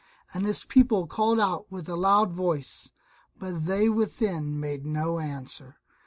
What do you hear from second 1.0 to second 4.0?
called out with a loud voice, but they